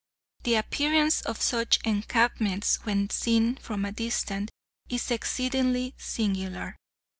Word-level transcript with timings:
The 0.45 0.55
appearance 0.55 1.21
of 1.21 1.39
such 1.43 1.77
encampments, 1.85 2.77
when 2.85 3.11
seen 3.11 3.57
from 3.57 3.85
a 3.85 3.91
distance, 3.91 4.49
is 4.89 5.11
exceedingly 5.11 5.93
singular. 5.99 6.75